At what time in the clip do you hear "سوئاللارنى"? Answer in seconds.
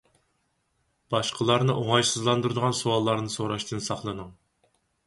2.81-3.35